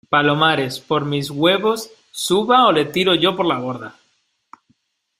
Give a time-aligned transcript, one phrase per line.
[0.09, 3.95] palomares, por mis huevos, suba o le tiro yo por la borda.